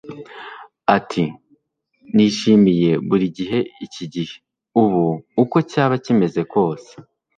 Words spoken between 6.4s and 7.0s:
kose